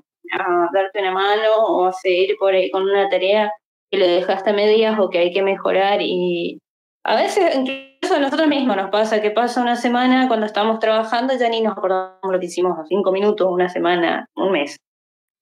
[0.73, 3.51] darte una mano o a seguir por ahí con una tarea
[3.91, 6.59] que le dejaste a medias o que hay que mejorar y
[7.05, 11.35] a veces incluso a nosotros mismos nos pasa que pasa una semana cuando estamos trabajando
[11.35, 14.77] ya ni nos acordamos lo que hicimos cinco minutos, una semana, un mes.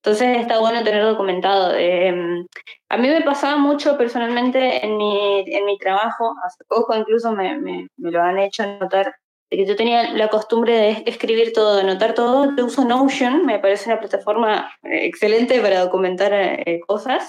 [0.03, 1.75] Entonces está bueno tener documentado.
[1.75, 2.45] Em,
[2.89, 7.57] a mí me pasaba mucho personalmente en mi, en mi trabajo, hace poco incluso me,
[7.59, 9.13] me, lo han hecho notar,
[9.49, 12.55] de que yo tenía la costumbre de escribir todo, de anotar todo.
[12.55, 17.27] Yo uso Notion, me parece una plataforma eh, excelente para documentar eh, cosas.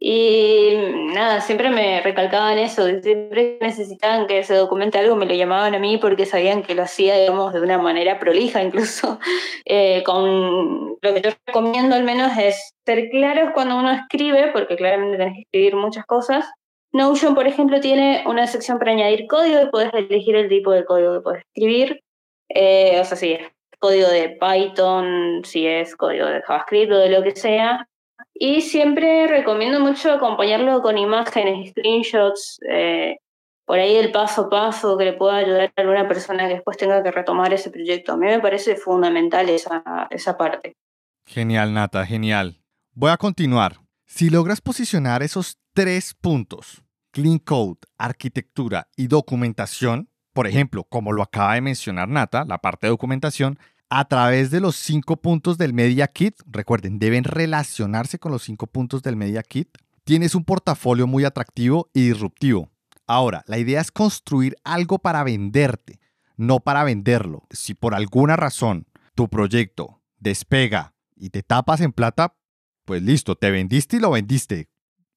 [0.00, 0.76] Y
[1.12, 5.80] nada, siempre me recalcaban eso, siempre necesitaban que se documente algo, me lo llamaban a
[5.80, 9.18] mí porque sabían que lo hacía, digamos, de una manera prolija incluso.
[9.70, 14.76] Eh, con lo que yo recomiendo al menos es ser claros cuando uno escribe, porque
[14.76, 16.50] claramente tenés que escribir muchas cosas.
[16.92, 20.86] Notion, por ejemplo, tiene una sección para añadir código y puedes elegir el tipo de
[20.86, 22.00] código que puedes escribir.
[22.48, 23.42] Eh, o sea, si es
[23.78, 27.86] código de Python, si es código de JavaScript o de lo que sea,
[28.38, 33.16] y siempre recomiendo mucho acompañarlo con imágenes, screenshots, eh,
[33.64, 36.76] por ahí el paso a paso que le pueda ayudar a alguna persona que después
[36.76, 38.12] tenga que retomar ese proyecto.
[38.12, 40.76] A mí me parece fundamental esa, esa parte.
[41.26, 42.62] Genial, Nata, genial.
[42.94, 43.80] Voy a continuar.
[44.06, 51.22] Si logras posicionar esos tres puntos, clean code, arquitectura y documentación, por ejemplo, como lo
[51.22, 53.58] acaba de mencionar Nata, la parte de documentación,
[53.90, 56.34] a través de los cinco puntos del Media Kit.
[56.46, 59.78] Recuerden, deben relacionarse con los cinco puntos del Media Kit.
[60.04, 62.70] Tienes un portafolio muy atractivo y disruptivo.
[63.06, 66.00] Ahora, la idea es construir algo para venderte,
[66.36, 67.46] no para venderlo.
[67.50, 72.34] Si por alguna razón tu proyecto despega y te tapas en plata,
[72.84, 74.68] pues listo, te vendiste y lo vendiste.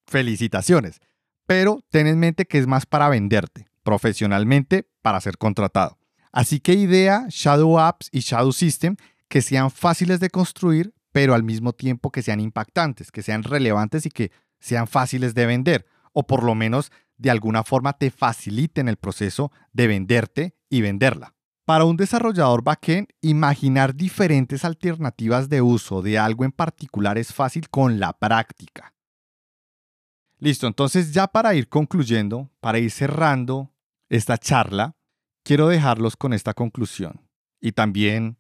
[0.08, 1.00] Felicitaciones.
[1.46, 6.01] Pero ten en mente que es más para venderte, profesionalmente, para ser contratado.
[6.32, 8.96] Así que idea Shadow Apps y Shadow System
[9.28, 14.06] que sean fáciles de construir, pero al mismo tiempo que sean impactantes, que sean relevantes
[14.06, 18.88] y que sean fáciles de vender, o por lo menos de alguna forma te faciliten
[18.88, 21.34] el proceso de venderte y venderla.
[21.66, 27.70] Para un desarrollador backend, imaginar diferentes alternativas de uso de algo en particular es fácil
[27.70, 28.94] con la práctica.
[30.40, 33.72] Listo, entonces ya para ir concluyendo, para ir cerrando
[34.10, 34.96] esta charla,
[35.44, 37.22] quiero dejarlos con esta conclusión
[37.60, 38.38] y también,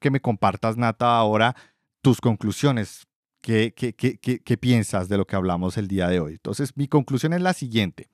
[0.00, 1.54] que me compartas, Nata, ahora
[2.02, 3.06] tus conclusiones.
[3.40, 6.32] ¿Qué, qué, qué, qué piensas de lo que hablamos el día de hoy?
[6.32, 8.08] Entonces, mi conclusión es la siguiente.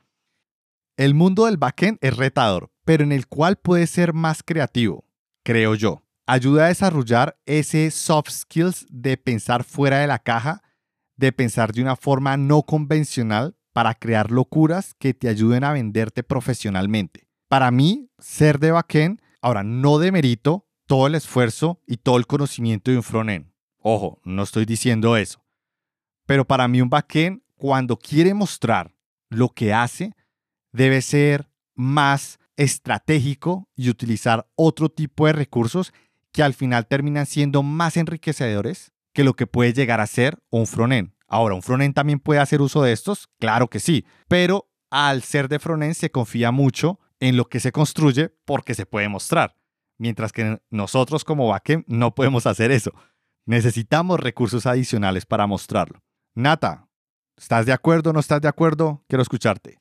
[0.96, 5.04] El mundo del backend es retador, pero en el cual puede ser más creativo,
[5.44, 6.02] creo yo.
[6.26, 10.62] Ayuda a desarrollar ese soft skills de pensar fuera de la caja,
[11.16, 16.22] de pensar de una forma no convencional para crear locuras que te ayuden a venderte
[16.22, 17.29] profesionalmente.
[17.50, 22.92] Para mí, ser de backend, ahora no demerito todo el esfuerzo y todo el conocimiento
[22.92, 23.50] de un frontend.
[23.80, 25.44] Ojo, no estoy diciendo eso.
[26.26, 28.94] Pero para mí un backend, cuando quiere mostrar
[29.30, 30.12] lo que hace,
[30.70, 35.92] debe ser más estratégico y utilizar otro tipo de recursos
[36.30, 40.68] que al final terminan siendo más enriquecedores que lo que puede llegar a ser un
[40.68, 41.14] frontend.
[41.26, 43.28] Ahora, ¿un frontend también puede hacer uso de estos?
[43.40, 47.72] Claro que sí, pero al ser de frontend se confía mucho en lo que se
[47.72, 49.56] construye porque se puede mostrar.
[49.98, 52.92] Mientras que nosotros como backend no podemos hacer eso.
[53.46, 56.02] Necesitamos recursos adicionales para mostrarlo.
[56.34, 56.88] Nata,
[57.36, 59.04] ¿estás de acuerdo o no estás de acuerdo?
[59.08, 59.80] Quiero escucharte.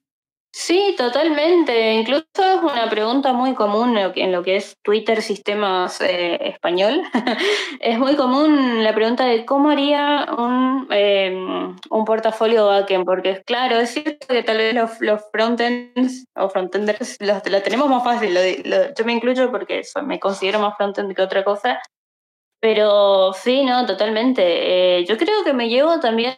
[0.52, 1.94] Sí, totalmente.
[1.94, 7.04] Incluso es una pregunta muy común en lo que es Twitter Sistemas eh, Español.
[7.80, 13.80] es muy común la pregunta de cómo haría un, em, un portafolio backend, porque claro,
[13.80, 18.36] es cierto que tal vez los, los frontends o frontenders los, lo tenemos más fácil.
[18.98, 21.80] yo me incluyo porque me considero más frontend que otra cosa.
[22.62, 25.00] Pero sí, no, totalmente.
[25.00, 26.36] Eh, yo creo que me llevo también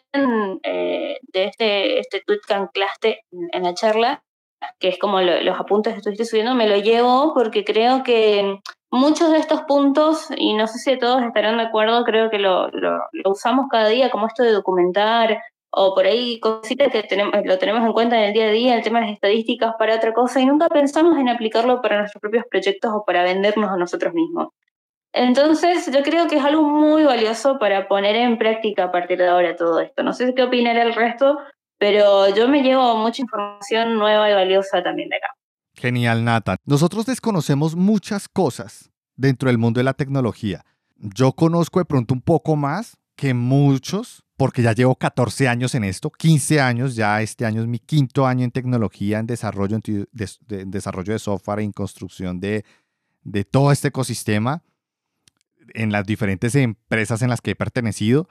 [0.64, 4.24] eh, de este, este tweet que anclaste en la charla,
[4.80, 8.60] que es como los apuntes que estuviste subiendo, me lo llevo porque creo que
[8.92, 12.68] muchos de estos puntos, y no sé si todos estarán de acuerdo, creo que lo,
[12.70, 15.42] lo, usamos cada día, como esto de documentar,
[15.72, 18.76] o por ahí cositas que tenemos, lo tenemos en cuenta en el día a día,
[18.76, 22.46] el tema de estadísticas para otra cosa, y nunca pensamos en aplicarlo para nuestros propios
[22.52, 24.50] proyectos o para vendernos a nosotros mismos.
[25.14, 29.28] Entonces, yo creo que es algo muy valioso para poner en práctica a partir de
[29.28, 30.04] ahora todo esto.
[30.04, 31.38] No sé qué opinará el resto,
[31.78, 35.28] pero yo me llevo mucha información nueva y valiosa también de acá.
[35.74, 36.58] Genial, Nata.
[36.66, 40.64] Nosotros desconocemos muchas cosas dentro del mundo de la tecnología.
[40.96, 45.84] Yo conozco de pronto un poco más que muchos, porque ya llevo 14 años en
[45.84, 50.72] esto, 15 años, ya este año es mi quinto año en tecnología, en desarrollo, en
[50.72, 52.64] desarrollo de software, en construcción de,
[53.24, 54.64] de todo este ecosistema
[55.74, 58.28] en las diferentes empresas en las que he pertenecido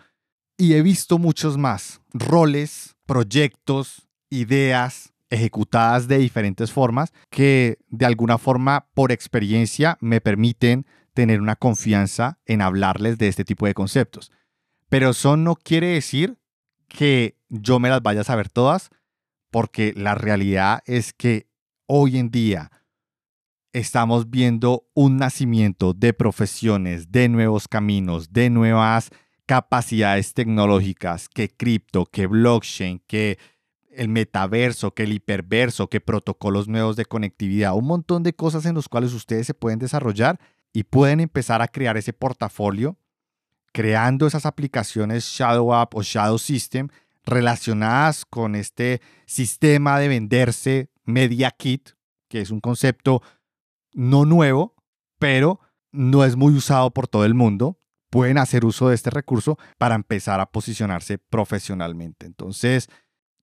[0.57, 8.37] y he visto muchos más roles, proyectos, ideas ejecutadas de diferentes formas que de alguna
[8.37, 14.31] forma por experiencia me permiten tener una confianza en hablarles de este tipo de conceptos.
[14.89, 16.39] Pero eso no quiere decir
[16.89, 18.91] que yo me las vaya a saber todas,
[19.51, 21.49] porque la realidad es que
[21.87, 22.71] hoy en día
[23.73, 29.11] estamos viendo un nacimiento de profesiones, de nuevos caminos, de nuevas
[29.47, 33.39] capacidades tecnológicas, que cripto, que blockchain, que
[33.93, 38.75] el metaverso, que el hiperverso, que protocolos nuevos de conectividad, un montón de cosas en
[38.75, 40.39] los cuales ustedes se pueden desarrollar
[40.73, 42.97] y pueden empezar a crear ese portafolio
[43.73, 46.89] creando esas aplicaciones Shadow App o Shadow System
[47.25, 51.91] relacionadas con este sistema de venderse Media Kit,
[52.29, 53.23] que es un concepto
[53.93, 54.75] no nuevo,
[55.19, 55.61] pero
[55.93, 57.79] no es muy usado por todo el mundo.
[58.11, 62.27] Pueden hacer uso de este recurso para empezar a posicionarse profesionalmente.
[62.27, 62.89] Entonces,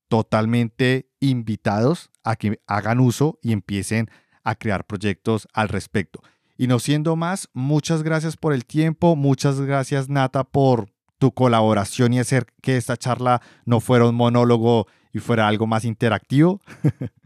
[0.08, 4.10] totalmente invitados a que hagan uso y empiecen
[4.44, 6.22] a crear proyectos al respecto.
[6.58, 12.14] Y no siendo más, muchas gracias por el tiempo, muchas gracias Nata por tu colaboración
[12.14, 16.62] y hacer que esta charla no fuera un monólogo y fuera algo más interactivo.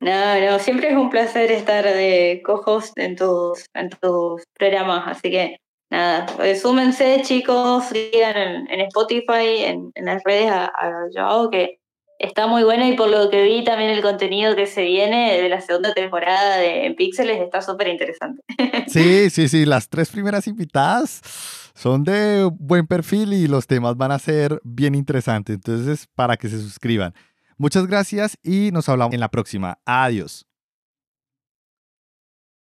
[0.00, 5.30] No, no, siempre es un placer estar de co-host en tus, en tus programas, así
[5.30, 5.58] que
[5.90, 6.26] nada,
[6.56, 11.80] súmense chicos, sigan en, Spotify, en, las redes a, a que
[12.20, 15.48] está muy bueno y por lo que vi también el contenido que se viene de
[15.48, 18.42] la segunda temporada de Píxeles está súper interesante.
[18.88, 21.22] Sí, sí, sí, las tres primeras invitadas
[21.74, 26.48] son de buen perfil y los temas van a ser bien interesantes, entonces para que
[26.48, 27.14] se suscriban.
[27.60, 29.80] Muchas gracias y nos hablamos en la próxima.
[29.84, 30.49] Adiós.